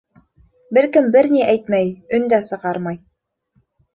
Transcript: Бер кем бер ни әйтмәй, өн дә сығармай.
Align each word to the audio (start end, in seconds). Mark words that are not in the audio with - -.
Бер 0.77 0.87
кем 0.95 1.09
бер 1.15 1.27
ни 1.35 1.43
әйтмәй, 1.49 1.91
өн 2.19 2.25
дә 2.35 2.39
сығармай. 2.47 2.99